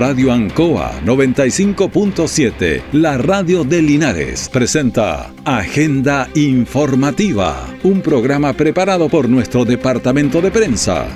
[0.00, 9.66] Radio Ancoa 95.7, la radio de Linares, presenta Agenda Informativa, un programa preparado por nuestro
[9.66, 11.06] departamento de prensa.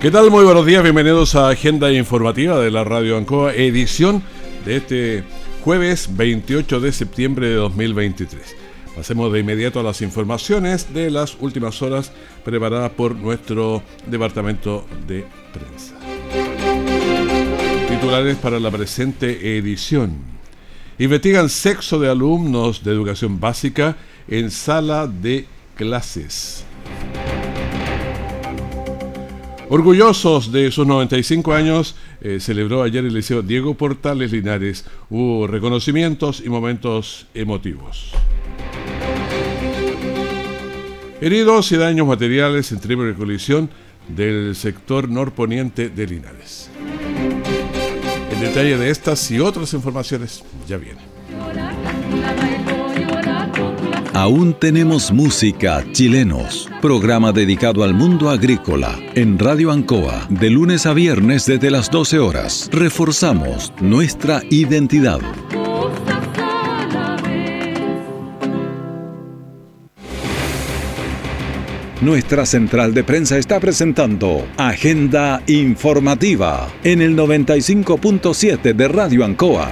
[0.00, 0.30] ¿Qué tal?
[0.30, 4.22] Muy buenos días, bienvenidos a Agenda Informativa de la Radio Ancoa, edición
[4.64, 5.24] de este
[5.64, 8.61] jueves 28 de septiembre de 2023.
[8.96, 12.12] Pasemos de inmediato a las informaciones de las últimas horas
[12.44, 15.94] preparadas por nuestro departamento de prensa.
[17.88, 20.16] Titulares para la presente edición.
[20.98, 23.96] Investigan sexo de alumnos de educación básica
[24.28, 26.64] en sala de clases.
[29.70, 34.84] Orgullosos de sus 95 años, eh, celebró ayer el Liceo Diego Portales Linares.
[35.08, 38.12] Hubo reconocimientos y momentos emotivos.
[41.22, 43.70] Heridos y daños materiales en triple colisión
[44.08, 46.68] del sector norponiente de Linares.
[48.32, 50.98] El detalle de estas y otras informaciones ya viene.
[54.12, 56.68] Aún tenemos música chilenos.
[56.80, 62.18] Programa dedicado al mundo agrícola en Radio Ancoa de lunes a viernes desde las 12
[62.18, 62.68] horas.
[62.72, 65.20] Reforzamos nuestra identidad.
[72.02, 79.70] Nuestra central de prensa está presentando Agenda Informativa en el 95.7 de Radio Ancoa.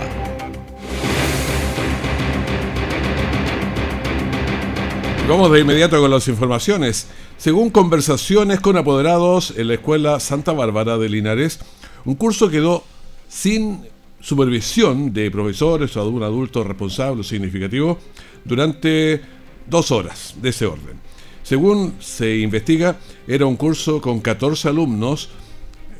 [5.29, 7.09] Vamos de inmediato con las informaciones.
[7.37, 11.59] Según conversaciones con apoderados en la Escuela Santa Bárbara de Linares,
[12.05, 12.85] un curso quedó
[13.29, 13.89] sin
[14.21, 17.99] supervisión de profesores o de un adulto responsable o significativo
[18.45, 19.21] durante
[19.67, 21.11] dos horas de ese orden.
[21.51, 22.95] Según se investiga,
[23.27, 25.31] era un curso con 14 alumnos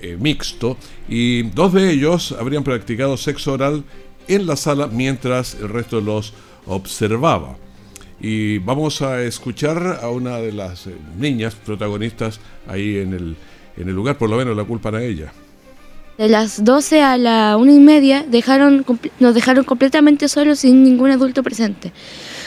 [0.01, 0.77] eh, mixto
[1.09, 3.83] y dos de ellos habrían practicado sexo oral
[4.29, 6.35] en la sala mientras el resto los
[6.67, 7.57] observaba.
[8.21, 12.39] Y vamos a escuchar a una de las eh, niñas protagonistas
[12.69, 13.37] ahí en el,
[13.77, 15.33] en el lugar, por lo menos la culpan a ella.
[16.17, 18.87] De las 12 a la una y media dejaron,
[19.19, 21.93] nos dejaron completamente solos sin ningún adulto presente,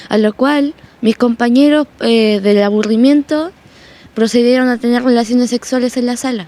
[0.08, 3.52] a lo cual mis compañeros eh, del aburrimiento
[4.16, 6.47] procedieron a tener relaciones sexuales en la sala.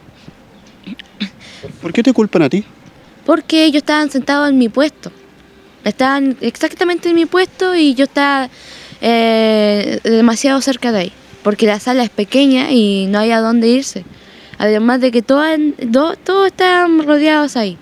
[1.82, 2.64] ¿Por qué te culpan a ti?
[3.26, 5.12] Porque ellos estaban sentados en mi puesto.
[5.84, 8.50] Estaban exactamente en mi puesto y yo estaba
[9.02, 11.14] eh, demasiado cerca de ahí.
[11.44, 14.06] Porque la sala es pequeña y no hay a dónde irse.
[14.58, 15.50] Además de que todos,
[16.24, 17.78] todos están rodeados ahí.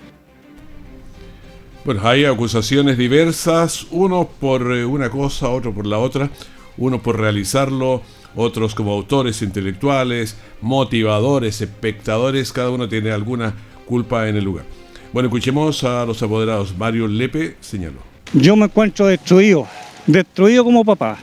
[1.84, 6.30] Bueno, hay acusaciones diversas, uno por eh, una cosa, otro por la otra
[6.76, 8.02] unos por realizarlo,
[8.36, 13.54] otros como autores intelectuales, motivadores, espectadores, cada uno tiene alguna
[13.86, 14.64] culpa en el lugar.
[15.12, 16.76] Bueno, escuchemos a los apoderados.
[16.76, 17.98] Mario Lepe señaló.
[18.32, 19.68] Yo me encuentro destruido,
[20.06, 21.18] destruido como papá,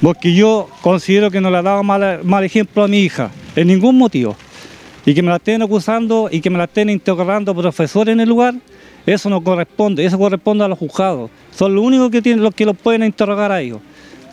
[0.00, 3.98] porque yo considero que no le dado mal, mal ejemplo a mi hija, en ningún
[3.98, 4.36] motivo.
[5.04, 8.28] Y que me la estén acusando y que me la estén interrogando profesores en el
[8.28, 8.54] lugar,
[9.06, 11.30] eso no corresponde, eso corresponde a los juzgados.
[11.50, 13.80] Son los únicos que tienen los que los pueden interrogar a ellos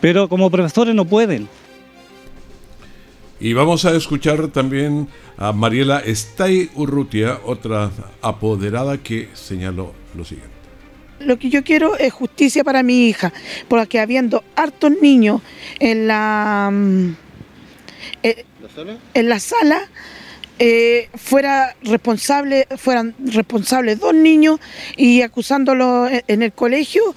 [0.06, 1.48] pero como profesores no pueden.
[3.40, 7.90] Y vamos a escuchar también a Mariela Estay Urrutia, otra
[8.22, 10.54] apoderada que señaló lo siguiente.
[11.22, 13.34] Lo que yo quiero es justicia para mi hija,
[13.68, 15.42] porque habiendo hartos niños
[15.80, 17.16] en la, mm,
[18.22, 18.46] eh,
[19.16, 19.90] en la sala,
[20.60, 24.60] eh, fuera responsable, fueran responsables dos niños
[24.98, 27.16] y acusándolos en el colegio,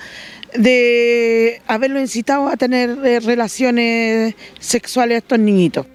[0.54, 5.86] de haberlo incitado a tener eh, relaciones sexuales a estos niñitos.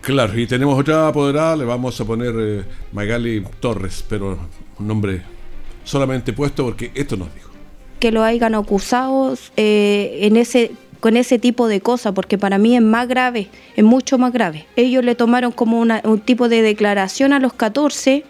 [0.00, 4.38] Claro, y tenemos otra apoderada, le vamos a poner eh, Magali Torres, pero
[4.78, 5.22] un nombre
[5.82, 7.50] solamente puesto porque esto nos dijo.
[7.98, 12.74] Que lo hayan acusado eh, en ese con ese tipo de cosas, porque para mí
[12.74, 14.66] es más grave, es mucho más grave.
[14.76, 18.24] Ellos le tomaron como un tipo de declaración a los 14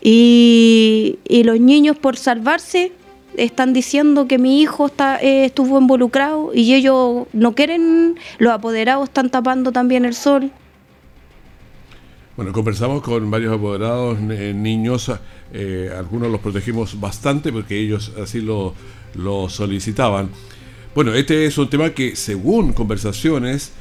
[0.00, 2.92] y, y los niños por salvarse
[3.36, 9.08] están diciendo que mi hijo está, eh, estuvo involucrado y ellos no quieren, los apoderados
[9.08, 10.50] están tapando también el sol.
[12.36, 15.10] Bueno, conversamos con varios apoderados eh, niños,
[15.52, 18.74] eh, algunos los protegimos bastante porque ellos así lo,
[19.14, 20.30] lo, solicitaban.
[20.94, 23.72] Bueno, este es un tema que según conversaciones,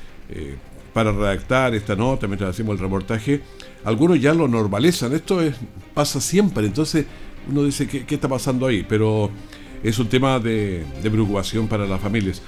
[0.94, 3.42] para redactar esta nota mientras hacemos el reportaje,
[3.84, 5.14] algunos ya lo normalizan.
[5.14, 5.56] Esto es,
[5.94, 7.06] pasa siempre, entonces
[7.50, 8.86] uno dice, ¿qué, está pasando ahí?
[8.88, 9.30] Pero
[9.84, 12.42] es un tema de, preocupación para las familias.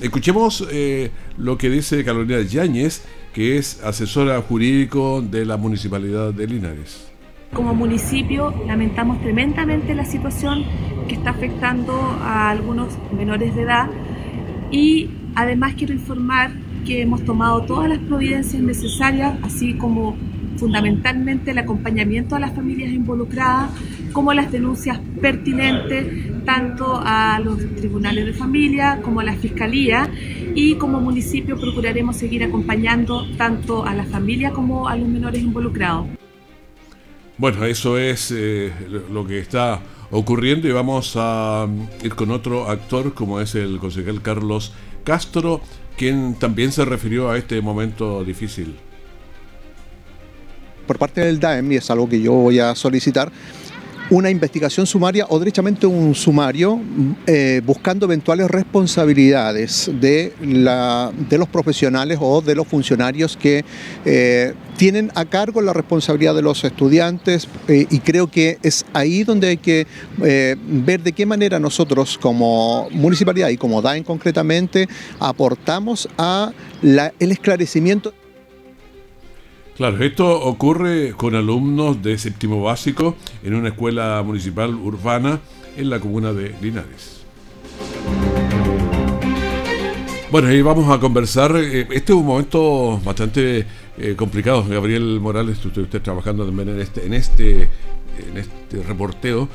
[0.00, 3.02] Escuchemos eh, lo que dice Carolina Yáñez,
[3.34, 7.06] que es asesora jurídico de la Municipalidad de Linares.
[7.52, 10.64] Como municipio lamentamos tremendamente la situación
[11.08, 11.92] que está afectando
[12.22, 13.90] a algunos menores de edad
[14.70, 16.52] y además quiero informar
[16.86, 20.16] que hemos tomado todas las providencias necesarias, así como
[20.56, 23.70] fundamentalmente el acompañamiento a las familias involucradas,
[24.12, 30.10] como las denuncias pertinentes tanto a los tribunales de familia como a la fiscalía
[30.54, 36.06] y como municipio procuraremos seguir acompañando tanto a la familia como a los menores involucrados.
[37.38, 38.70] Bueno, eso es eh,
[39.10, 39.80] lo que está
[40.10, 44.72] ocurriendo y vamos a mm, ir con otro actor como es el concejal Carlos
[45.04, 45.62] Castro,
[45.96, 48.76] quien también se refirió a este momento difícil.
[50.86, 53.30] Por parte del DAEM, y es algo que yo voy a solicitar,
[54.10, 56.80] una investigación sumaria o derechamente un sumario
[57.26, 63.64] eh, buscando eventuales responsabilidades de, la, de los profesionales o de los funcionarios que
[64.04, 69.22] eh, tienen a cargo la responsabilidad de los estudiantes eh, y creo que es ahí
[69.22, 69.86] donde hay que
[70.18, 76.52] ver de qué manera nosotros como municipalidad y como DAEN concretamente aportamos a
[76.82, 78.12] el esclarecimiento
[79.80, 85.40] Claro, esto ocurre con alumnos de séptimo básico en una escuela municipal urbana
[85.74, 87.22] en la comuna de Linares.
[90.30, 91.56] Bueno, y vamos a conversar.
[91.56, 93.64] Eh, este es un momento bastante
[93.96, 94.66] eh, complicado.
[94.68, 99.48] Gabriel Morales, usted, está trabajando también en este, en este, en este reporteo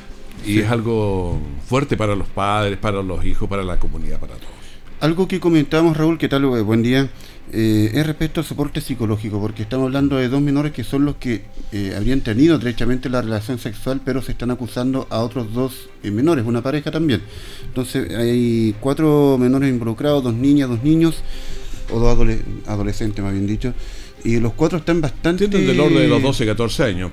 [0.43, 4.55] y es algo fuerte para los padres, para los hijos, para la comunidad, para todos.
[5.01, 6.47] Algo que comentábamos, Raúl, ¿qué tal?
[6.63, 7.09] Buen día.
[7.53, 11.15] Eh, es respecto al soporte psicológico, porque estamos hablando de dos menores que son los
[11.15, 15.89] que eh, habrían tenido derechamente la relación sexual, pero se están acusando a otros dos
[16.03, 17.21] eh, menores, una pareja también.
[17.65, 21.17] Entonces hay cuatro menores involucrados, dos niñas, dos niños,
[21.91, 22.17] o dos
[22.65, 23.73] adolescentes más bien dicho,
[24.23, 25.47] y los cuatro están bastante...
[25.47, 27.11] Sienten del orden de los 12, 14 años,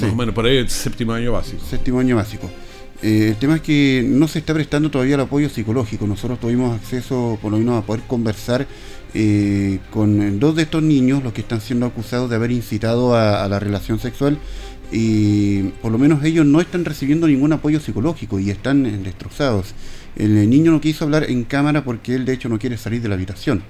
[0.00, 1.62] más o menos, por ahí el séptimo año básico.
[1.68, 2.50] Séptimo año básico.
[3.02, 6.06] el tema es que no se está prestando todavía el apoyo psicológico.
[6.06, 8.66] Nosotros tuvimos acceso, por lo menos, a poder conversar
[9.14, 13.48] eh, con dos de estos niños, los que están siendo acusados de haber incitado a,
[13.48, 14.38] la relación sexual,
[14.92, 19.74] y por lo menos ellos no están recibiendo ningún apoyo psicológico y están eh, destrozados.
[20.16, 23.08] El niño no quiso hablar en cámara porque él de hecho no quiere salir de
[23.08, 23.62] la habitación.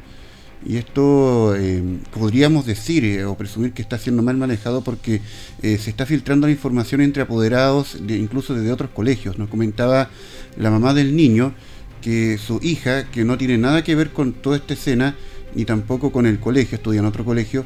[0.66, 1.82] Y esto eh,
[2.12, 5.20] podríamos decir o presumir que está siendo mal manejado porque
[5.62, 9.38] se está filtrando la información entre apoderados, incluso desde otros colegios.
[9.38, 10.10] Nos comentaba
[10.56, 11.54] la mamá del niño
[12.00, 15.14] que su hija, que no tiene nada que ver con toda esta escena,
[15.54, 17.64] ni tampoco con el colegio, estudia en otro colegio,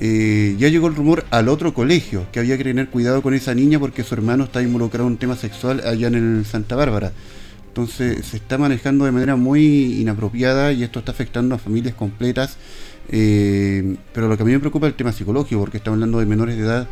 [0.00, 3.54] eh, ya llegó el rumor al otro colegio, que había que tener cuidado con esa
[3.54, 7.12] niña porque su hermano está involucrado en un tema sexual allá en el Santa Bárbara.
[7.68, 12.56] Entonces se está manejando de manera muy inapropiada y esto está afectando a familias completas.
[13.08, 16.20] Eh, pero lo que a mí me preocupa es el tema psicológico, porque estamos hablando
[16.20, 16.88] de menores de edad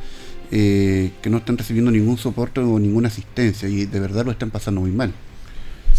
[0.50, 4.50] eh, que no están recibiendo ningún soporte o ninguna asistencia y de verdad lo están
[4.50, 5.12] pasando muy mal.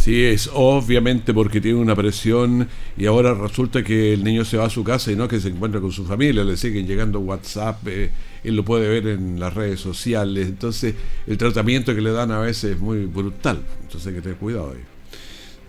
[0.04, 2.68] Sí, es obviamente porque tiene una presión
[2.98, 5.48] y ahora resulta que el niño se va a su casa y no que se
[5.48, 8.12] encuentra con su familia, le siguen llegando WhatsApp, eh,
[8.44, 10.94] él lo puede ver en las redes sociales, entonces
[11.26, 14.74] el tratamiento que le dan a veces es muy brutal, entonces hay que tener cuidado
[14.74, 14.93] ahí.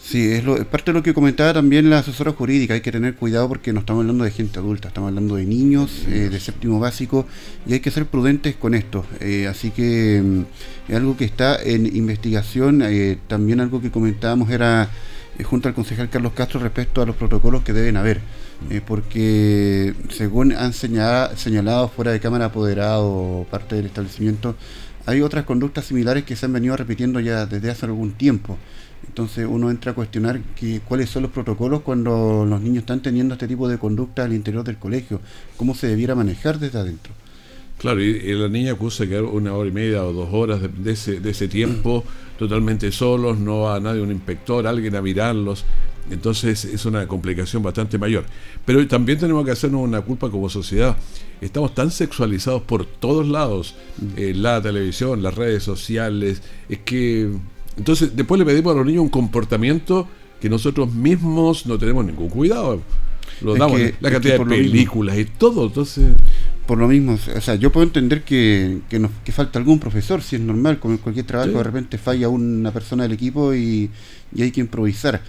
[0.05, 3.15] Sí, es, lo, parte de lo que comentaba también la asesora jurídica, hay que tener
[3.15, 6.79] cuidado porque no estamos hablando de gente adulta, estamos hablando de niños, eh, de séptimo
[6.79, 7.27] básico,
[7.67, 9.06] y hay que ser prudentes con esto.
[9.20, 14.51] Eh, así que mm, es algo que está en investigación, eh, también algo que comentábamos
[14.51, 14.91] era
[15.43, 18.20] junto al concejal Carlos Castro respecto a los protocolos que deben haber,
[18.87, 24.55] porque según han señalado, señalado fuera de cámara apoderado parte del establecimiento,
[25.06, 28.58] hay otras conductas similares que se han venido repitiendo ya desde hace algún tiempo.
[29.06, 33.34] Entonces uno entra a cuestionar que, cuáles son los protocolos cuando los niños están teniendo
[33.34, 35.20] este tipo de conducta al interior del colegio,
[35.56, 37.13] cómo se debiera manejar desde adentro.
[37.84, 41.20] Claro, y, la niña acusa que una hora y media o dos horas de, ese,
[41.20, 42.03] de ese tiempo
[42.38, 45.67] totalmente solos, no va a nadie, un inspector, alguien a mirarlos.
[46.10, 48.24] Entonces es una complicación bastante mayor.
[48.64, 50.96] Pero también tenemos que hacernos una culpa como sociedad.
[51.43, 53.74] Estamos tan sexualizados por todos lados,
[54.17, 57.32] en la televisión, las redes sociales, es que
[57.76, 60.08] entonces, después le pedimos a los niños un comportamiento
[60.41, 62.81] que nosotros mismos no tenemos ningún cuidado.
[63.41, 66.14] Lo damos, la cantidad de películas y todo, entonces...
[66.67, 70.22] Por lo mismo, o sea, yo puedo entender que, que, nos, que falta algún profesor,
[70.22, 73.91] si es normal, como en cualquier trabajo, de repente falla una persona del equipo y,
[74.38, 75.20] hay que improvisar.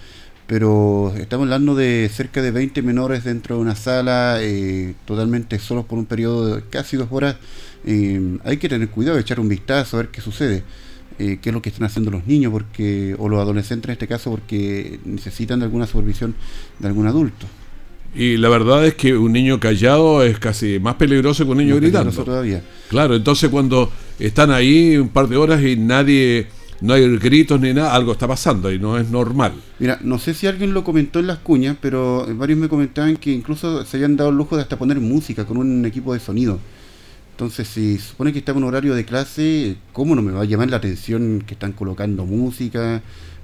[0.46, 5.84] Pero estamos hablando de cerca de 20 menores dentro de una sala, eh, totalmente solos
[5.84, 7.36] por un periodo de casi dos horas.
[7.84, 10.64] Eh, hay que tener cuidado, echar un vistazo, a ver qué sucede.
[11.18, 14.06] eh, qué es lo que están haciendo los niños porque o los adolescentes en este
[14.06, 16.34] caso porque necesitan de alguna supervisión
[16.78, 17.46] de algún adulto.
[18.14, 21.76] Y la verdad es que un niño callado es casi más peligroso que un niño
[21.76, 22.10] gritando.
[22.10, 22.62] todavía.
[22.88, 26.46] Claro, entonces cuando están ahí un par de horas y nadie,
[26.80, 29.52] no hay gritos ni nada, algo está pasando y no es normal.
[29.78, 33.32] Mira, no sé si alguien lo comentó en las cuñas, pero varios me comentaban que
[33.32, 36.58] incluso se habían dado el lujo de hasta poner música con un equipo de sonido.
[37.32, 40.44] Entonces, si supone que está en un horario de clase, ¿cómo no me va a
[40.46, 43.02] llamar la atención que están colocando música?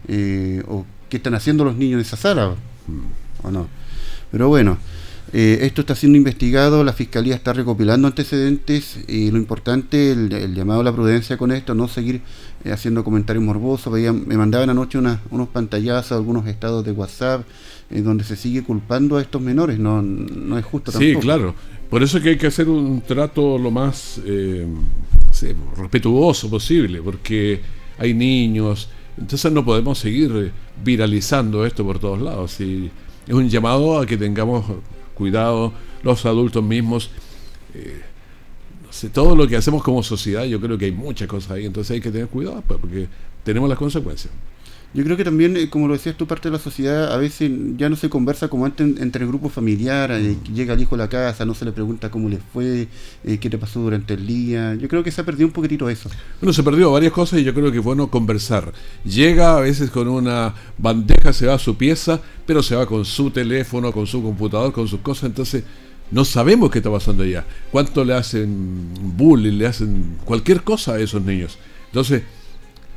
[0.08, 2.54] Eh, ¿O qué están haciendo los niños en esa sala?
[3.42, 3.68] ¿O no?
[4.32, 4.78] Pero bueno,
[5.34, 10.80] eh, esto está siendo investigado, la fiscalía está recopilando antecedentes y lo importante, el, llamado
[10.80, 12.20] a la prudencia con esto, no seguir
[12.64, 13.92] eh, haciendo comentarios morbosos.
[13.92, 17.46] me mandaban anoche unos pantallazos, algunos estados de WhatsApp,
[17.90, 21.20] en donde se sigue culpando a estos menores, no, no es justo tampoco.
[21.20, 21.54] Sí, claro.
[21.88, 24.66] Por eso es que hay que hacer un trato lo más eh,
[25.76, 27.60] respetuoso posible, porque
[27.98, 32.60] hay niños, entonces no podemos seguir viralizando esto por todos lados.
[32.60, 32.90] Y
[33.26, 34.64] es un llamado a que tengamos
[35.14, 37.10] cuidado los adultos mismos.
[37.74, 38.02] Eh,
[38.84, 41.66] no sé, todo lo que hacemos como sociedad, yo creo que hay muchas cosas ahí,
[41.66, 43.08] entonces hay que tener cuidado pues, porque
[43.44, 44.32] tenemos las consecuencias.
[44.94, 47.50] Yo creo que también, eh, como lo decías tú, parte de la sociedad a veces
[47.78, 50.54] ya no se conversa como antes entre el grupo familiar, eh, mm.
[50.54, 52.88] llega el hijo a la casa, no se le pregunta cómo le fue,
[53.24, 54.74] eh, qué te pasó durante el día.
[54.74, 56.10] Yo creo que se ha perdido un poquitito eso.
[56.40, 58.70] Bueno, se perdió varias cosas y yo creo que es bueno conversar.
[59.04, 63.06] Llega a veces con una bandeja, se va a su pieza, pero se va con
[63.06, 65.64] su teléfono, con su computador, con sus cosas, entonces
[66.10, 67.46] no sabemos qué está pasando allá.
[67.70, 71.56] ¿Cuánto le hacen bullying, le hacen cualquier cosa a esos niños?
[71.86, 72.22] Entonces,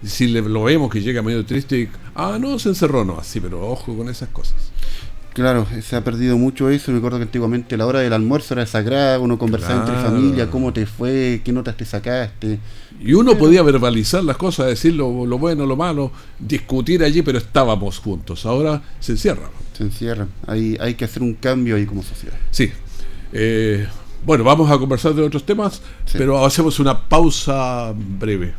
[0.03, 3.39] si le, lo vemos que llega medio triste y, ah, no, se encerró, no, así,
[3.39, 4.71] pero ojo con esas cosas.
[5.35, 6.93] Claro, se ha perdido mucho eso.
[6.93, 10.71] Me acuerdo que antiguamente la hora del almuerzo era sagrada, uno conversaba entre familia, cómo
[10.71, 12.57] te fue, qué notas te sacaste.
[13.01, 17.99] Y uno podía verbalizar las cosas, decir lo, bueno, lo malo, discutir allí, pero estábamos
[17.99, 18.45] juntos.
[18.45, 19.49] Ahora se encierran.
[19.77, 20.29] Se encierran.
[20.47, 22.37] Hay, hay que hacer un cambio ahí como sociedad.
[22.51, 22.71] Sí.
[23.33, 23.85] Eh,
[24.25, 25.81] bueno, vamos a conversar de otros temas,
[26.13, 28.53] pero hacemos una pausa breve.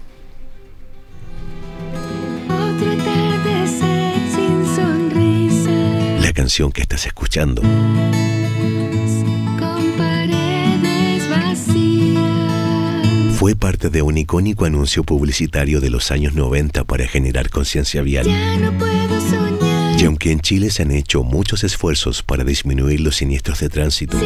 [6.46, 7.60] Canción que estás escuchando.
[13.36, 18.28] Fue parte de un icónico anuncio publicitario de los años 90 para generar conciencia vial.
[19.98, 24.16] Y aunque en Chile se han hecho muchos esfuerzos para disminuir los siniestros de tránsito,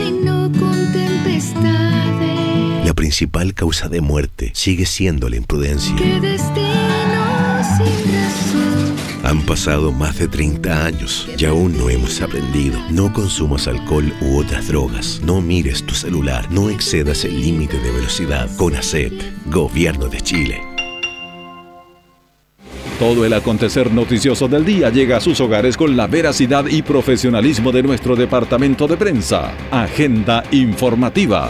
[2.85, 5.97] la principal causa de muerte sigue siendo la imprudencia.
[9.31, 12.81] Han pasado más de 30 años y aún no hemos aprendido.
[12.91, 15.21] No consumas alcohol u otras drogas.
[15.25, 16.51] No mires tu celular.
[16.51, 18.51] No excedas el límite de velocidad.
[18.57, 19.13] Con ACEP,
[19.47, 20.61] Gobierno de Chile.
[22.99, 27.71] Todo el acontecer noticioso del día llega a sus hogares con la veracidad y profesionalismo
[27.71, 29.53] de nuestro departamento de prensa.
[29.71, 31.49] Agenda informativa.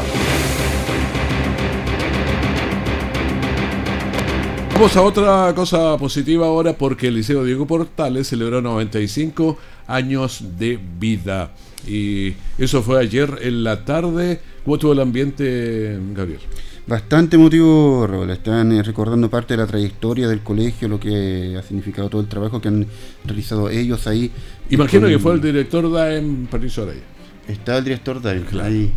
[4.80, 10.80] Vamos a otra cosa positiva ahora porque el Liceo Diego Portales celebró 95 años de
[10.98, 11.50] vida.
[11.86, 14.40] Y eso fue ayer en la tarde.
[14.64, 16.40] ¿Cómo estuvo el ambiente, Gabriel?
[16.86, 18.30] Bastante emotivo, Raúl.
[18.30, 22.28] Están eh, recordando parte de la trayectoria del colegio, lo que ha significado todo el
[22.28, 22.86] trabajo que han
[23.26, 24.30] realizado ellos ahí.
[24.70, 27.02] Imagino que fue el director Daem Patricio Araya.
[27.46, 28.94] Está el director Daem ahí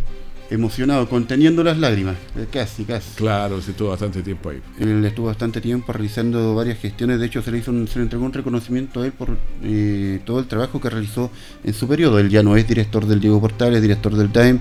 [0.50, 3.10] emocionado, conteniendo las lágrimas, eh, casi, casi.
[3.16, 4.60] Claro, se estuvo bastante tiempo ahí.
[4.78, 8.24] Él estuvo bastante tiempo realizando varias gestiones, de hecho se le, hizo se le entregó
[8.24, 11.30] un reconocimiento a él por eh, todo el trabajo que realizó
[11.62, 12.18] en su periodo.
[12.18, 14.60] Él ya no es director del Diego Portales, director del TAEM.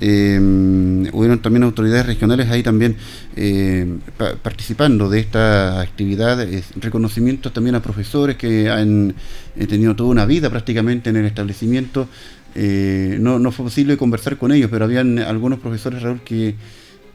[0.00, 0.38] Eh,
[1.12, 2.96] hubieron también autoridades regionales ahí también
[4.42, 9.14] participando de esta actividad, reconocimientos también a profesores que han
[9.68, 12.08] tenido toda una vida prácticamente en el establecimiento,
[12.54, 16.54] eh, no, no fue posible conversar con ellos, pero habían algunos profesores, Raúl, que,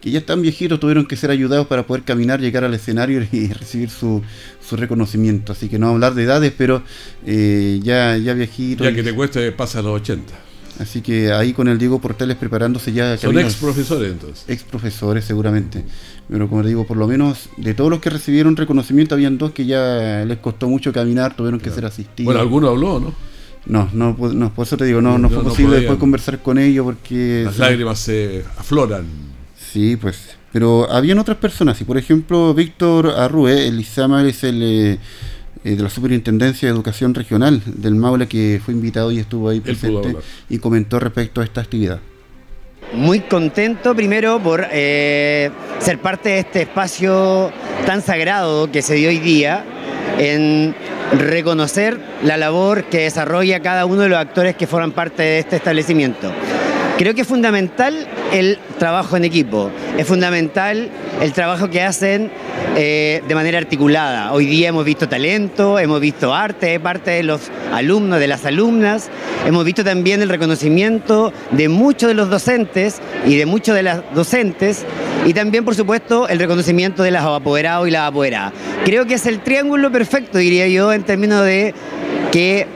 [0.03, 3.89] ya están viejitos, tuvieron que ser ayudados para poder caminar, llegar al escenario y recibir
[3.89, 4.21] su,
[4.65, 5.53] su reconocimiento.
[5.53, 6.83] Así que no hablar de edades, pero
[7.25, 8.85] eh, ya, ya viejitos.
[8.85, 10.33] Ya que te cueste, pasa a los 80.
[10.79, 13.15] Así que ahí con el Diego Portales preparándose ya.
[13.17, 14.43] Son ex profesores entonces.
[14.47, 15.83] Ex profesores seguramente.
[16.27, 19.65] Pero como digo, por lo menos de todos los que recibieron reconocimiento, habían dos que
[19.65, 22.25] ya les costó mucho caminar, tuvieron que ser asistidos.
[22.25, 23.32] Bueno, alguno habló, ¿no?
[23.65, 26.85] No, no, no, por eso te digo, no, no, fue posible después conversar con ellos
[26.85, 27.43] porque...
[27.45, 29.05] Las lágrimas se afloran.
[29.57, 30.35] Sí, pues.
[30.51, 34.99] Pero habían otras personas, y por ejemplo, Víctor Arrue, el Izama es el eh,
[35.63, 39.61] eh, de la Superintendencia de Educación Regional del Maule, que fue invitado y estuvo ahí
[39.61, 40.15] presente
[40.49, 41.99] y comentó respecto a esta actividad.
[42.93, 47.51] muy contento primero por eh, ser parte de este espacio
[47.85, 49.65] tan sagrado que se dio hoy día
[50.19, 50.75] en
[51.17, 55.55] reconocer la labor que desarrolla cada uno de los actores que forman parte de este
[55.55, 56.31] establecimiento.
[56.97, 60.89] Creo que es fundamental el trabajo en equipo, es fundamental
[61.21, 62.29] el trabajo que hacen
[62.75, 64.31] eh, de manera articulada.
[64.31, 68.45] Hoy día hemos visto talento, hemos visto arte de parte de los alumnos, de las
[68.45, 69.09] alumnas,
[69.45, 74.01] hemos visto también el reconocimiento de muchos de los docentes y de muchos de las
[74.13, 74.85] docentes
[75.25, 78.53] y también, por supuesto, el reconocimiento de las apoderados y las apoderadas.
[78.85, 81.73] Creo que es el triángulo perfecto, diría yo, en términos de
[82.31, 82.67] que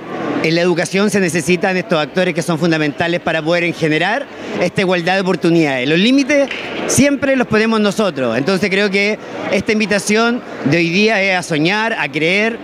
[0.48, 4.26] en la educación se necesitan estos actores que son fundamentales para poder generar
[4.62, 5.90] esta igualdad de oportunidades.
[5.90, 6.48] Los límites
[6.88, 8.38] siempre los ponemos nosotros.
[8.38, 9.20] Entonces creo que
[9.52, 12.58] esta invitación de hoy día es a soñar, a creer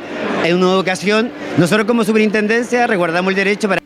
[0.45, 1.29] en una educación.
[1.57, 3.82] Nosotros como superintendencia resguardamos el derecho para...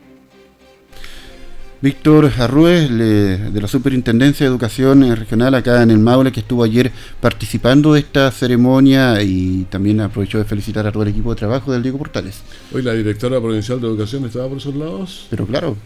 [1.79, 6.91] Víctor Arrués, de la Superintendencia de Educación Regional acá en el Maule, que estuvo ayer
[7.21, 11.71] participando de esta ceremonia y también aprovechó de felicitar a todo el equipo de trabajo
[11.71, 12.41] del Diego Portales.
[12.73, 15.27] Hoy la directora provincial de Educación estaba por esos lados.
[15.29, 15.77] Pero claro,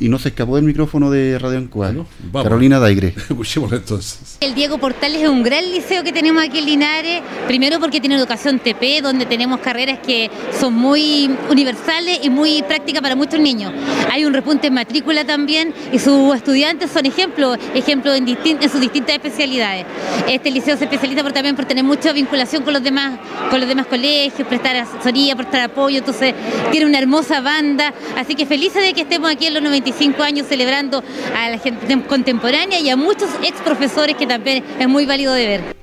[0.00, 1.92] y, no se escapó del micrófono de Radio Ancoa.
[2.32, 3.08] Carolina Daigre.
[3.16, 4.38] Escuchémoslo entonces.
[4.40, 7.22] El Diego Portales es un gran liceo que tenemos aquí en Linares.
[7.46, 13.02] Primero porque tiene educación TP, donde tenemos carreras que son muy universales y muy prácticas
[13.02, 13.72] para muchos niños.
[14.10, 18.80] Hay un repunte en matrícula también y sus estudiantes son ejemplos, ejemplos en, en sus
[18.80, 19.86] distintas especialidades.
[20.28, 23.18] Este liceo se especializa por, también por tener mucha vinculación con los demás,
[23.50, 25.98] con los demás colegios, prestar asesoría, prestar apoyo.
[25.98, 26.34] Entonces
[26.70, 27.92] tiene una hermosa banda.
[28.16, 31.02] Así que felices de que estemos aquí en los 95 años celebrando
[31.36, 35.46] a la gente contemporánea y a muchos ex profesores que también es muy válido de
[35.46, 35.76] ver.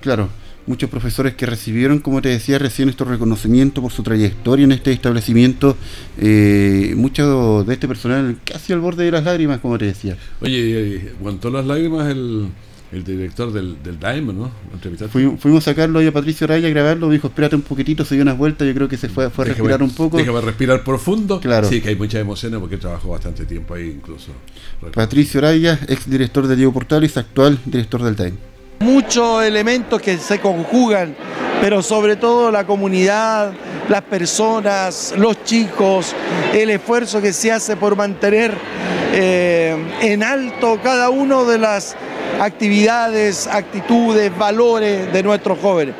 [0.00, 0.28] Claro,
[0.66, 4.92] muchos profesores que recibieron, como te decía recién, estos reconocimientos por su trayectoria en este
[4.92, 5.76] establecimiento,
[6.18, 10.16] eh, mucho de este personal casi al borde de las lágrimas, como te decía.
[10.40, 12.48] Oye, ¿aguantó las lágrimas el,
[12.92, 14.50] el director del, del ¿no?
[15.10, 18.22] Fuimos, a sacarlo ahí a Patricio Raya a grabarlo, dijo, espérate un poquitito, se dio
[18.22, 20.16] unas vueltas, yo creo que se fue, fue a respirar un poco.
[20.16, 21.40] Déjame respirar profundo.
[21.40, 21.68] Claro.
[21.68, 24.32] Sí, que hay muchas emociones porque trabajó bastante tiempo ahí incluso.
[24.94, 28.34] Patricio Raya, ex director de Diego Portales, actual director del Time.
[28.80, 31.16] Muchos elementos que se conjugan,
[31.60, 33.52] pero sobre todo la comunidad,
[33.88, 36.14] las personas, los chicos,
[36.52, 38.52] el esfuerzo que se hace por mantener
[39.12, 41.96] eh, en alto cada uno de las
[42.40, 45.94] actividades, actitudes, valores de nuestros jóvenes.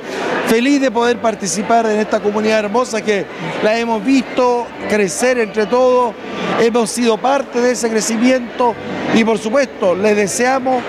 [0.47, 3.25] Feliz de poder participar en esta comunidad hermosa que
[3.63, 6.15] la hemos visto crecer entre todos,
[6.61, 8.75] hemos sido parte de ese crecimiento
[9.15, 10.83] y por supuesto les deseamos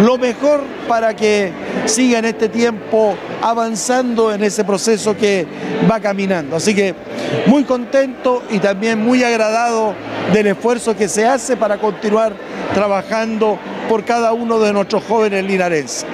[0.00, 1.52] lo mejor para que
[1.86, 5.46] siga en este tiempo avanzando en ese proceso que
[5.90, 6.56] va caminando.
[6.56, 6.94] Así que
[7.46, 9.94] muy contento y también muy agradado
[10.32, 12.34] del esfuerzo que se hace para continuar
[12.74, 13.58] trabajando
[13.88, 16.06] por cada uno de nuestros jóvenes linarenses.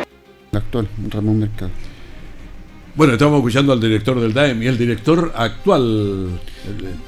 [0.53, 1.70] actual, Ramón Mercado.
[2.96, 6.28] Bueno, estamos escuchando al director del DAEM y el director actual.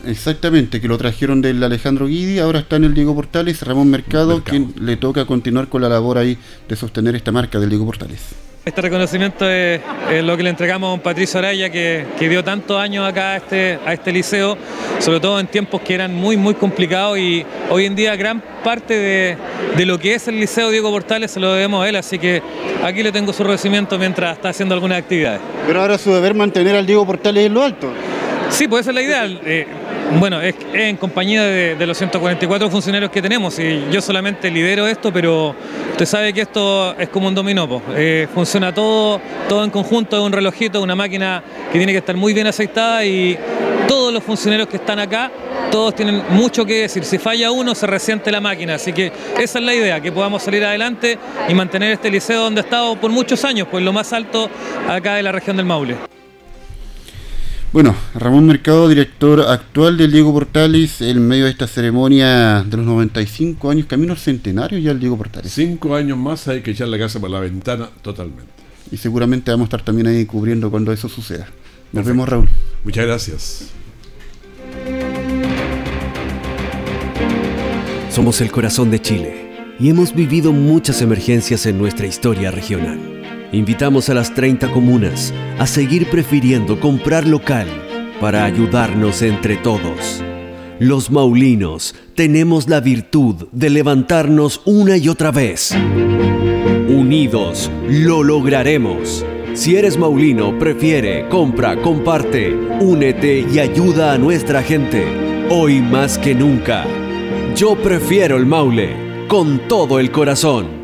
[0.04, 4.42] Exactamente, que lo trajeron del Alejandro Guidi, ahora está en el Diego Portales, Ramón Mercado,
[4.42, 8.45] quien le toca continuar con la labor ahí de sostener esta marca del Diego Portales.
[8.66, 9.80] Este reconocimiento es,
[10.24, 13.78] lo que le entregamos a un Patricio Araya que, dio tantos años acá a este,
[13.86, 14.58] a este liceo,
[14.98, 19.36] sobre todo en tiempos que eran muy, muy complicados y hoy en día gran parte
[19.76, 22.42] de, lo que es el liceo Diego Portales se lo debemos a él, así que
[22.82, 25.40] aquí le tengo su reconocimiento mientras está haciendo algunas actividades.
[25.64, 27.92] Pero ahora su deber mantener al Diego Portales en lo alto.
[28.50, 29.40] Sí, pues esa es la idea.
[29.44, 29.66] Eh,
[30.18, 35.12] bueno, es, en compañía de, los 144 funcionarios que tenemos y yo solamente lidero esto,
[35.12, 35.54] pero
[35.90, 37.82] usted sabe que esto es como un dominó.
[37.94, 41.42] Eh, funciona todo, todo en conjunto, es un relojito, una máquina
[41.72, 43.36] que tiene que estar muy bien aceitada y
[43.88, 45.30] todos los funcionarios que están acá,
[45.70, 47.04] todos tienen mucho que decir.
[47.04, 48.74] Si falla uno, se resiente la máquina.
[48.74, 52.60] Así que esa es la idea, que podamos salir adelante y mantener este liceo donde
[52.60, 54.48] ha estado por muchos años, pues lo más alto
[54.88, 56.15] acá de la región del Maule.
[57.76, 62.86] Bueno, Ramón Mercado, director actual del Diego Portales, en medio de esta ceremonia de los
[62.86, 65.52] 95 años, camino al centenario ya el Diego Portales.
[65.52, 68.50] Cinco años más hay que echar la casa por la ventana totalmente.
[68.90, 71.48] Y seguramente vamos a estar también ahí cubriendo cuando eso suceda.
[71.92, 72.48] Nos vemos, Raúl.
[72.82, 73.68] Muchas gracias.
[78.10, 83.15] Somos el corazón de Chile y hemos vivido muchas emergencias en nuestra historia regional.
[83.52, 87.68] Invitamos a las 30 comunas a seguir prefiriendo comprar local
[88.20, 90.22] para ayudarnos entre todos.
[90.78, 95.74] Los maulinos tenemos la virtud de levantarnos una y otra vez.
[96.88, 99.24] Unidos lo lograremos.
[99.54, 105.06] Si eres maulino, prefiere, compra, comparte, únete y ayuda a nuestra gente.
[105.48, 106.84] Hoy más que nunca.
[107.54, 109.06] Yo prefiero el Maule.
[109.28, 110.75] con todo el corazón.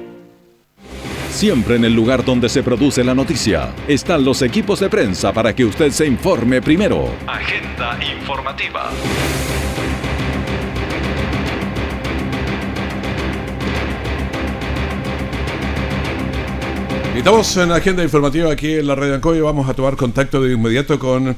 [1.32, 5.56] Siempre en el lugar donde se produce la noticia están los equipos de prensa para
[5.56, 7.10] que usted se informe primero.
[7.26, 8.90] Agenda informativa.
[17.16, 19.40] Estamos en la agenda informativa aquí en la Radio Ancoy.
[19.40, 21.34] Vamos a tomar contacto de inmediato con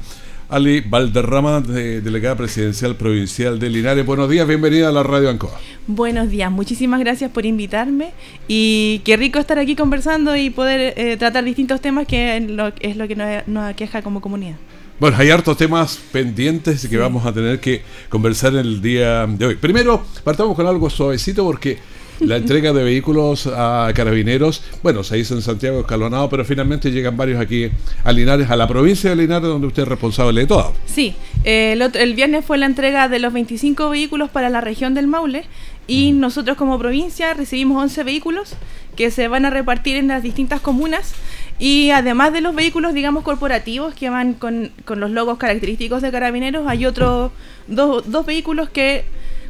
[0.49, 4.05] Ali Valderrama, de, delegada presidencial provincial de Linares.
[4.05, 5.59] Buenos días, bienvenida a la Radio Ancoa.
[5.87, 8.11] Buenos días, muchísimas gracias por invitarme
[8.47, 12.37] y qué rico estar aquí conversando y poder eh, tratar distintos temas que
[12.79, 14.57] es lo que nos, nos aqueja como comunidad.
[14.99, 19.55] Bueno, hay hartos temas pendientes que vamos a tener que conversar el día de hoy.
[19.55, 21.79] Primero, partamos con algo suavecito porque
[22.19, 27.17] la entrega de vehículos a carabineros, bueno, se hizo en Santiago escalonado, pero finalmente llegan
[27.17, 27.69] varios aquí
[28.03, 30.73] a Linares, a la provincia de Linares, donde usted es responsable de todo.
[30.85, 34.93] Sí, eh, el, el, viernes fue la entrega de los 25 vehículos para la región
[34.93, 35.43] del Maule
[35.87, 38.55] y nosotros como provincia recibimos 11 vehículos
[38.95, 41.13] que se van a repartir en las distintas comunas.
[41.59, 46.11] Y además de los vehículos, digamos, corporativos que van con, con los logos característicos de
[46.11, 47.31] carabineros, hay otros
[47.67, 49.05] dos, dos vehículos que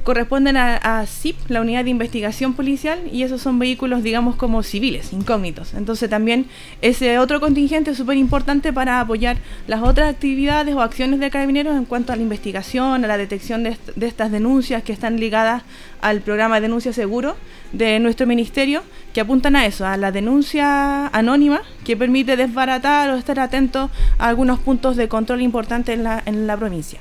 [0.06, 4.62] corresponden a, a, CIP, la unidad de investigación policial, y esos son vehículos, digamos, como
[4.62, 5.74] civiles, incógnitos.
[5.74, 6.46] Entonces también
[6.82, 9.38] ese otro contingente es súper importante para apoyar
[9.68, 13.64] las otras actividades o acciones de carabineros en cuanto a la investigación, a la detección
[13.64, 15.64] de, est de estas denuncias que están ligadas
[16.02, 17.36] al programa de denuncia seguro
[17.74, 23.16] de nuestro ministerio, que apuntan a eso, a la denuncia anónima, que permite desbaratar o
[23.16, 23.90] estar atento
[24.20, 27.00] a algunos puntos de control importantes en la, en la provincia.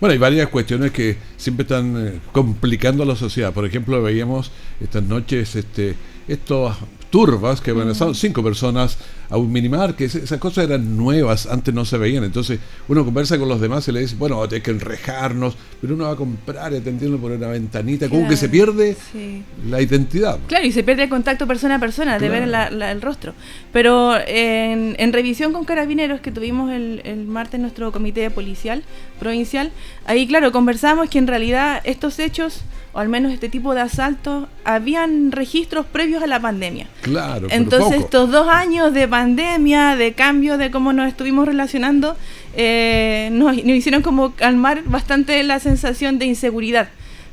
[0.00, 3.52] Bueno, hay varias cuestiones que siempre están eh, complicando a la sociedad.
[3.52, 5.94] Por ejemplo, veíamos estas noches este,
[6.28, 6.76] estos
[7.14, 8.16] turbas que amenazaron mm.
[8.16, 8.98] cinco personas
[9.30, 12.24] a un minimar, que esas cosas eran nuevas, antes no se veían.
[12.24, 16.06] Entonces uno conversa con los demás y le dice, bueno, hay que enrejarnos, pero uno
[16.06, 19.44] va a comprar, atendiendo por una ventanita, como que se pierde sí.
[19.70, 20.40] la identidad.
[20.48, 22.32] Claro, y se pierde el contacto persona a persona, claro.
[22.34, 23.32] de ver la, la, el rostro.
[23.72, 28.82] Pero en, en, revisión con carabineros que tuvimos el, el martes en nuestro comité policial
[29.20, 29.70] provincial,
[30.04, 34.46] ahí claro, conversamos que en realidad estos hechos o al menos este tipo de asaltos,
[34.64, 36.86] habían registros previos a la pandemia.
[37.02, 37.48] Claro.
[37.50, 42.16] Entonces estos dos años de pandemia, de cambio de cómo nos estuvimos relacionando,
[42.56, 46.88] eh, nos, nos, hicieron como calmar bastante la sensación de inseguridad.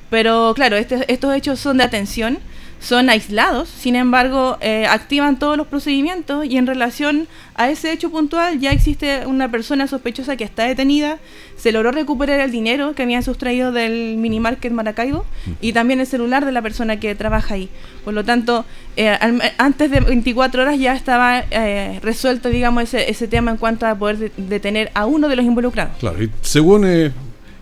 [0.10, 2.39] Pero claro, este, estos hechos son de atención
[2.82, 8.10] son aislados, sin embargo, eh, activan todos los procedimientos y en relación a ese hecho
[8.10, 11.20] puntual ya existe una persona sospechosa que está detenida,
[11.58, 15.26] se logró recuperar el dinero que habían sustraído del minimarket Maracaibo
[15.62, 17.70] y también el celular de la persona que trabaja ahí.
[18.04, 18.65] Por lo tanto,
[18.98, 23.58] eh, al, antes de 24 horas ya estaba eh, resuelto, digamos, ese, ese tema en
[23.58, 25.98] cuanto a poder de, detener a uno de los involucrados.
[26.00, 27.13] Claro, y según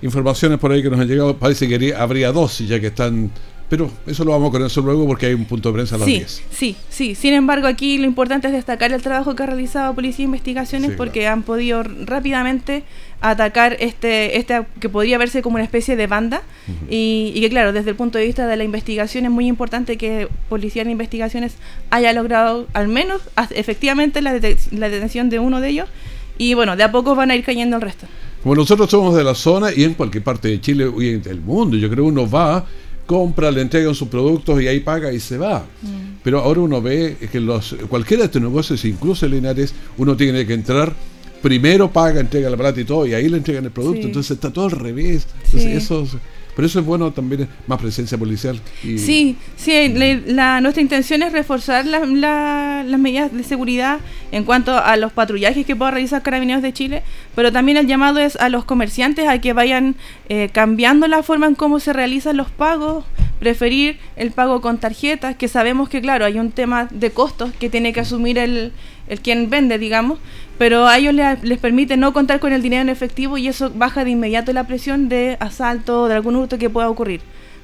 [0.01, 3.31] informaciones por ahí que nos han llegado, parece que habría dos ya que están
[3.69, 6.07] pero eso lo vamos a conocer luego porque hay un punto de prensa a las
[6.07, 6.43] sí, 10.
[6.51, 7.15] Sí, sí.
[7.15, 10.91] Sin embargo, aquí lo importante es destacar el trabajo que ha realizado Policía de Investigaciones
[10.91, 11.33] sí, porque claro.
[11.33, 12.83] han podido rápidamente
[13.21, 16.87] atacar este, este que podría verse como una especie de banda uh -huh.
[16.89, 19.97] y, y, que claro, desde el punto de vista de la investigación es muy importante
[19.97, 21.55] que Policía de Investigaciones
[21.91, 25.89] haya logrado al menos efectivamente la, la detención de uno de ellos
[26.39, 28.07] y bueno, de a poco van a ir cayendo el resto.
[28.41, 31.75] Como nosotros somos de la zona y en cualquier parte de Chile y del mundo,
[31.75, 32.65] yo creo uno va
[33.09, 35.65] compra, le entregan sus productos y ahí paga y se va.
[35.81, 36.19] Mm.
[36.23, 40.53] Pero ahora uno ve que los cualquiera de estos negocios, incluso Linares, uno tiene que
[40.53, 40.93] entrar,
[41.41, 44.03] primero paga, entrega la plata y todo, y ahí le entregan el producto.
[44.03, 44.07] Sí.
[44.09, 45.25] Entonces está todo al revés.
[45.43, 45.71] Entonces, sí.
[45.71, 46.07] eso
[46.55, 48.59] pero eso es bueno también, más presencia policial.
[48.83, 48.97] Y...
[48.97, 53.99] Sí, sí, la, la, nuestra intención es reforzar la, la, las medidas de seguridad
[54.31, 57.03] en cuanto a los patrullajes que pueda realizar Carabineros de Chile,
[57.35, 59.95] pero también el llamado es a los comerciantes a que vayan
[60.27, 63.05] eh, cambiando la forma en cómo se realizan los pagos,
[63.39, 67.69] preferir el pago con tarjetas, que sabemos que claro, hay un tema de costos que
[67.69, 68.73] tiene que asumir el,
[69.07, 70.19] el quien vende, digamos,
[70.57, 73.71] pero a ellos les, les, permite no contar con el dinero en efectivo y eso
[73.73, 77.21] baja de inmediato la presión de asalto o de algún hurto que pueda ocurrir.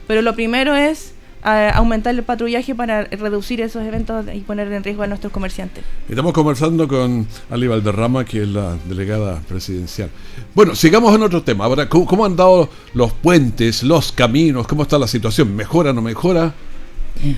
[0.07, 1.14] Pero lo primero es
[1.45, 5.83] a aumentar el patrullaje para reducir esos eventos y poner en riesgo a nuestros comerciantes.
[6.09, 10.09] Estamos conversando con Ali Valderrama, que es la delegada presidencial.
[10.55, 11.65] Bueno, sigamos en otro tema.
[11.65, 14.65] Ahora, ¿cómo, cómo han dado los puentes, los caminos?
[14.65, 15.55] ¿Cómo está la situación?
[15.55, 16.51] ¿Mejora o no mejora?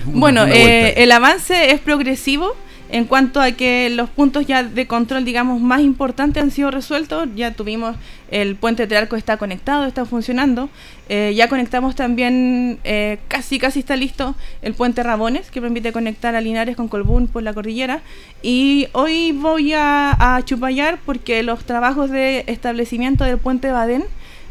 [0.06, 2.56] Bueno, eh, el avance es progresivo
[2.90, 7.28] en cuanto a que los puntos ya de control, digamos, más importantes han sido resueltos,
[7.34, 7.96] ya tuvimos
[8.30, 10.70] el puente de Arco está conectado, está funcionando,
[11.08, 16.34] eh, ya conectamos también, eh, casi casi está listo, el puente Rabones, que permite conectar
[16.34, 18.00] a Linares con Colbún por la cordillera,
[18.42, 24.04] y hoy voy a, a Chupayar porque los trabajos de establecimiento del puente Badén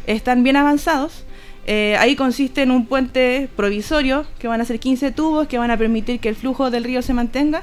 [0.06, 1.24] están bien avanzados,
[1.70, 5.70] Eh, ahí consiste en un puente provisorio, que van a ser 15 tubos, que van
[5.70, 7.62] a permitir que el flujo del río se mantenga.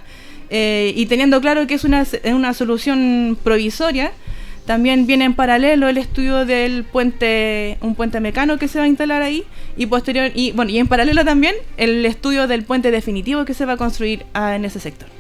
[0.50, 4.12] Eh, y teniendo claro que es una, una solución provisoria,
[4.66, 8.88] también viene en paralelo el estudio del puente, un puente mecano que se va a
[8.88, 9.44] instalar ahí
[9.78, 13.66] y posterior y bueno y en paralelo también el estudio del puente definitivo que se
[13.66, 15.15] va a construir ah, en ese sector.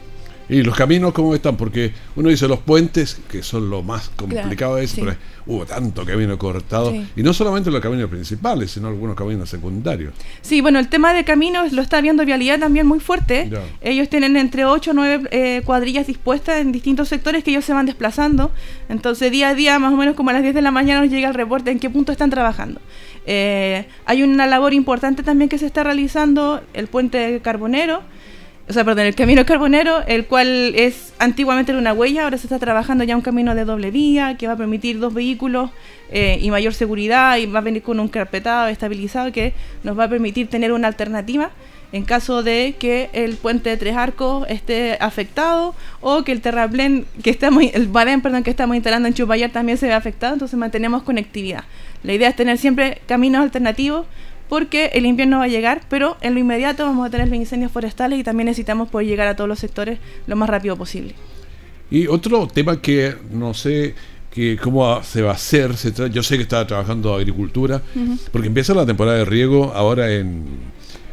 [0.47, 1.57] ¿Y los caminos cómo están?
[1.57, 5.15] Porque uno dice los puentes, que son lo más complicado de eso, pero
[5.47, 6.93] hubo tanto camino cortado.
[7.15, 10.13] Y no solamente los caminos principales, sino algunos caminos secundarios.
[10.41, 13.49] Sí, bueno, el tema de caminos lo está viendo Vialidad también muy fuerte.
[13.81, 17.73] Ellos tienen entre 8 o 9 eh, cuadrillas dispuestas en distintos sectores que ellos se
[17.73, 18.51] van desplazando.
[18.87, 21.09] Entonces, día a día, más o menos como a las 10 de la mañana, nos
[21.09, 22.81] llega el reporte en qué punto están trabajando.
[23.25, 28.03] Eh, hay una labor importante también que se está realizando, el puente carbonero
[28.67, 32.47] o sea, perdón, el camino carbonero, el cual es antiguamente era una huella, ahora se
[32.47, 35.69] está trabajando ya un camino de doble vía que va a permitir dos vehículos
[36.11, 40.05] eh, y mayor seguridad y va a venir con un carpetado estabilizado que nos va
[40.05, 41.51] a permitir tener una alternativa
[41.91, 47.05] en caso de que el puente de tres arcos esté afectado o que el terraplén
[47.23, 50.57] que estamos, el badén, perdón, que estamos instalando en Chupayar también se vea afectado, entonces
[50.57, 51.63] mantenemos conectividad.
[52.03, 54.07] La idea es tener siempre caminos alternativos
[54.49, 57.71] porque el invierno va a llegar, pero en lo inmediato vamos a tener los incendios
[57.71, 61.15] forestales y también necesitamos poder llegar a todos los sectores lo más rápido posible.
[61.89, 63.95] Y otro tema que no sé
[64.31, 65.71] que cómo se va a hacer,
[66.11, 67.81] yo sé que estaba trabajando agricultura,
[68.31, 70.43] porque empieza la temporada de riego ahora en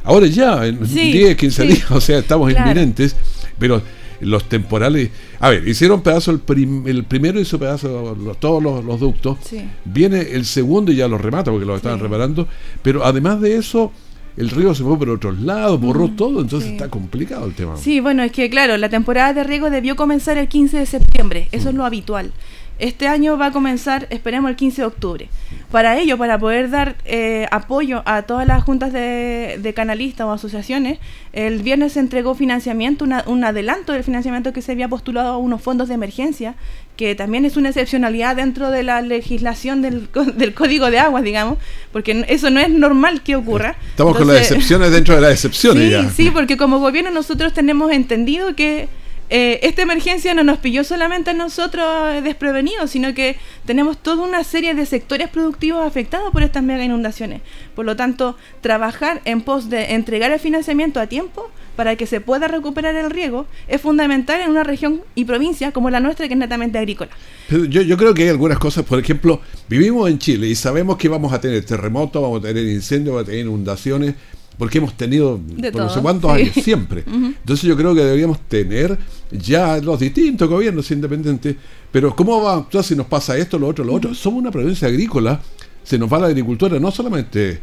[0.05, 3.15] ahora ya, en 10, 15 días, o sea, estamos inminentes,
[3.59, 3.81] pero
[4.23, 5.11] los temporales.
[5.41, 6.41] A ver, hicieron pedazo el,
[6.87, 9.39] el primero hizo pedazo todos los, ductos.
[9.85, 12.49] Viene el segundo y ya lo remata porque lo estaban reparando.
[12.83, 13.93] Pero además de eso,
[14.37, 17.77] el río se fue por otros lados, borró mm, todo, entonces está complicado el tema.
[17.77, 21.49] Sí, bueno, es que claro, la temporada de riego debió comenzar el 15 de septiembre,
[21.53, 21.79] eso es mm.
[21.79, 22.33] lo habitual.
[22.79, 25.29] Este año va a comenzar, esperemos, el 15 de octubre.
[25.73, 30.99] Para ello, para poder dar eh, apoyo a todas las juntas de, canalistas o asociaciones,
[31.33, 35.63] el viernes se entregó financiamiento, un adelanto del financiamiento que se había postulado a unos
[35.63, 36.57] fondos de emergencia,
[36.97, 41.57] que también es una excepcionalidad dentro de la legislación del, del Código de Aguas, digamos,
[41.91, 43.77] porque eso no es normal que ocurra.
[43.89, 46.13] Estamos con las excepciones dentro de las excepciones.
[46.15, 48.91] Sí, sí, porque como gobierno nosotros tenemos entendido que
[49.35, 54.45] eh, esta emergencia no nos pilló solamente a nosotros desprevenidos, sino que tenemos toda una
[54.45, 57.41] serie de sectores productivos afectados por estas mega inundaciones.
[57.75, 62.21] Por lo tanto, trabajar en pos de entregar el financiamiento a tiempo para que se
[62.21, 66.35] pueda recuperar el riego es fundamental en una región y provincia como la nuestra que
[66.35, 67.13] es netamente agrícola.
[67.49, 71.09] yo, yo creo que hay algunas cosas, por ejemplo, vivimos en Chile y sabemos que
[71.09, 74.15] vamos a tener terremotos, vamos a tener incendios, vamos a tener inundaciones,
[74.59, 75.41] porque hemos tenido
[75.73, 77.05] por no sé cuántos años siempre.
[77.07, 78.99] Entonces yo creo que deberíamos tener
[79.31, 81.57] ya los distintos gobiernos independientes,
[81.91, 84.15] pero ¿cómo va a actuar si nos pasa esto, lo otro, lo otro?
[84.15, 85.41] Somos una provincia agrícola,
[85.83, 87.61] se nos va la agricultura, no solamente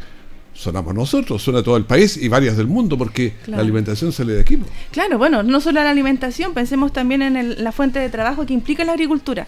[0.60, 4.40] sonamos nosotros, suena todo el país y varias del mundo, porque la alimentación sale de
[4.42, 4.58] aquí.
[4.90, 8.84] Claro, bueno, no solo la alimentación, pensemos también en la fuente de trabajo que implica
[8.84, 9.46] la agricultura.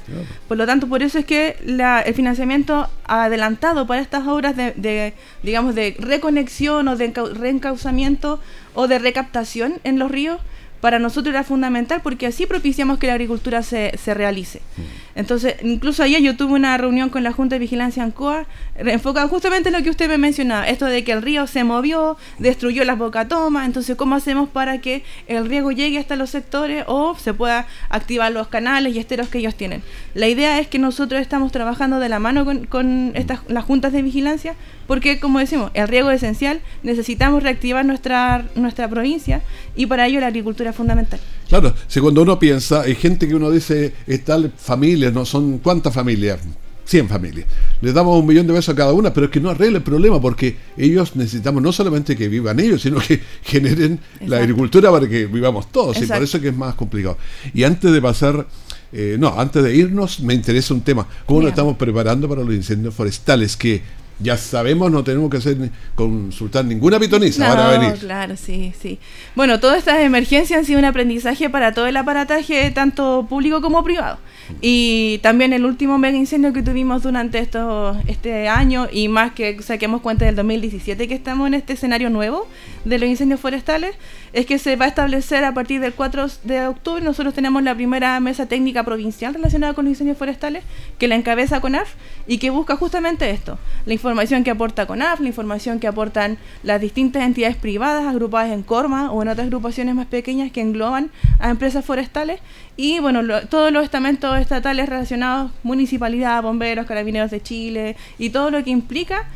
[0.48, 5.75] Por lo tanto, por eso es que el financiamiento adelantado para estas obras de, digamos,
[5.75, 8.40] de reconexión o de reencauzamiento
[8.75, 10.38] o de recaptación en los ríos
[10.83, 14.59] para nosotros era fundamental porque así propiciamos que la agricultura se, se realice.
[14.59, 15.03] Mm.
[15.14, 19.68] Entonces, incluso ayer yo tuve una reunión con la Junta de Vigilancia ANCOA enfocada justamente
[19.68, 22.99] en lo que usted me mencionaba, esto de que el río se movió, destruyó las
[22.99, 27.68] bocatomas, entonces, ¿cómo hacemos para que el riego llegue hasta los sectores o se pueda
[27.88, 29.85] activar los canales y esteros que ellos tienen?
[30.14, 33.92] La idea es que nosotros estamos trabajando de la mano con, con estas, las juntas
[33.92, 34.57] de vigilancia
[34.92, 39.40] porque, como decimos, el riego es esencial, necesitamos reactivar nuestra, nuestra provincia
[39.74, 41.18] y para ello la agricultura es fundamental.
[41.48, 45.24] Claro, si cuando uno piensa, hay gente que uno dice, tal familia, ¿no?
[45.24, 46.40] Son cuántas familias,
[46.85, 47.46] 100 familias.
[47.81, 49.83] Les damos un millón de pesos a cada una, pero es que no arregle el
[49.83, 55.09] problema porque ellos necesitamos no solamente que vivan ellos, sino que generen la agricultura para
[55.09, 56.02] que vivamos todos.
[56.02, 57.16] Y por eso es que es más complicado.
[57.55, 58.46] Y antes de pasar,
[58.92, 61.09] eh, no, antes de irnos, me interesa un tema.
[61.24, 63.57] ¿Cómo nos estamos preparando para los incendios forestales?
[63.57, 65.57] Que ya sabemos, no tenemos que hacer
[65.94, 67.98] consultar ninguna pitoniza no, venir.
[67.98, 68.98] Claro, sí, sí.
[69.35, 73.83] Bueno, todas estas emergencias han sido un aprendizaje para todo el aparataje, tanto público como
[73.83, 74.18] privado.
[74.61, 79.61] Y también el último mega incendio que tuvimos durante esto, este año y más que
[79.62, 82.46] saquemos cuenta del 2017 que estamos en este escenario nuevo
[82.85, 83.94] de los incendios forestales,
[84.33, 87.75] es que se va a establecer a partir del 4 de octubre, nosotros tenemos la
[87.75, 90.64] primera mesa técnica provincial relacionada con los incendios forestales
[90.98, 91.94] que la encabeza CONAF
[92.27, 96.81] y que busca justamente esto, la información que aporta CONAF, la información que aportan las
[96.81, 101.51] distintas entidades privadas agrupadas en CORMA o en otras agrupaciones más pequeñas que engloban a
[101.51, 102.41] empresas forestales
[102.77, 108.65] y bueno, todos los estamentos estatales relacionados, municipalidad, bomberos, carabineros de Chile y todo lo
[108.65, 109.29] que implica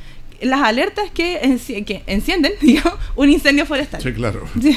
[0.42, 4.02] las alertas que, enci- que encienden digamos, un incendio forestal.
[4.02, 4.42] Sí, claro.
[4.60, 4.76] Sí.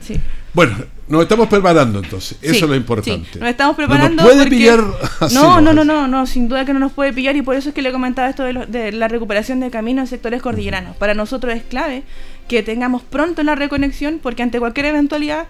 [0.00, 0.20] Sí.
[0.56, 0.74] Bueno,
[1.08, 2.38] nos estamos preparando entonces.
[2.40, 3.38] Eso Sí, es lo sí, importante.
[3.38, 4.16] nos estamos No preparando.
[4.16, 4.80] nos puede porque- pillar
[5.20, 7.56] así No, no, no, no, no, sin duda que no nos puede pillar y por
[7.56, 10.40] eso es que le comentaba esto de, lo- de la recuperación de caminos en sectores
[10.40, 10.96] cordilleranos.
[10.96, 12.04] Para nosotros es clave
[12.48, 15.46] que tengamos pronto la reconexión porque ante cualquier eventualidad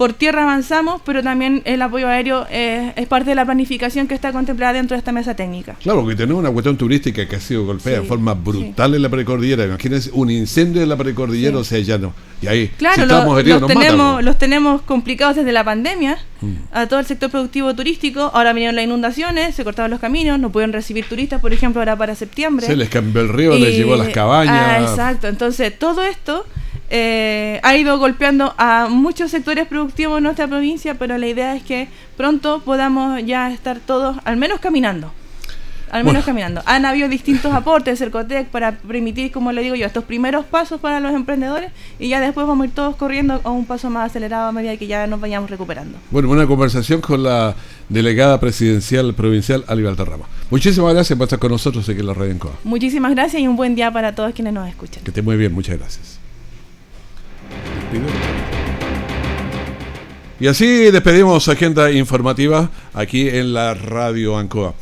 [0.00, 4.14] por tierra avanzamos, pero también el apoyo aéreo eh, es parte de la planificación que
[4.14, 5.76] está contemplada dentro de esta mesa técnica.
[5.82, 9.02] Claro, porque tenemos una cuestión turística que ha sido golpeada Sí, de forma brutal en
[9.02, 9.66] la precordillera.
[9.66, 12.14] Imagínense un incendio en la precordillera, o sea, ya no.
[12.40, 14.22] Y ahí, Claro, si estamos heridos, los, nos matan, tenemos, ¿no?
[14.22, 16.54] los tenemos complicados desde la pandemia Mm.
[16.72, 18.30] a todo el sector productivo turístico.
[18.32, 21.94] Ahora vinieron las inundaciones, se cortaron los caminos, no pudieron recibir turistas, por ejemplo, ahora
[21.96, 22.64] para septiembre.
[22.64, 24.90] Se les cambió el río, les llevó las Ah, cabañas.
[24.92, 25.28] exacto.
[25.28, 26.46] Entonces, todo esto
[26.90, 31.62] eh, ha ido golpeando a muchos sectores productivos en nuestra provincia, pero la idea es
[31.62, 35.12] que pronto podamos ya estar todos, al menos caminando.
[35.92, 36.26] Al menos Bueno.
[36.26, 36.62] caminando.
[36.66, 40.80] Han habido distintos aportes del Cercotec para permitir, como le digo yo, estos primeros pasos
[40.80, 44.08] para los emprendedores y ya después vamos a ir todos corriendo a un paso más
[44.08, 45.98] acelerado a medida que ya nos vayamos recuperando.
[46.12, 47.56] Bueno, una conversación con la
[47.88, 50.26] delegada presidencial provincial, Ali Valderrama.
[50.48, 52.52] Muchísimas gracias por estar con nosotros aquí en la Radio Encoa.
[52.62, 55.02] Muchísimas gracias y un buen día para todos quienes nos escuchan.
[55.02, 56.19] Que esté muy bien, muchas gracias.
[60.40, 64.74] Y así despedimos Agenda Informativa aquí en la Radio Ancoa.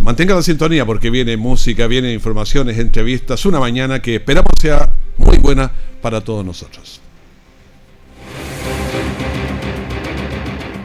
[0.00, 4.88] Mantenga la sintonía porque viene música, viene informaciones, entrevistas, una mañana que esperamos sea
[5.18, 7.03] muy buena para todos nosotros.